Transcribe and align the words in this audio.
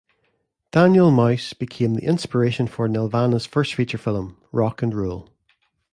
"Daniel 0.71 1.11
Mouse" 1.11 1.53
became 1.53 1.93
the 1.93 2.03
inspiration 2.03 2.65
for 2.65 2.87
Nelvana's 2.89 3.45
first 3.45 3.75
feature 3.75 3.99
film, 3.99 4.35
"Rock 4.51 4.81
and 4.81 4.95
Rule". 4.95 5.29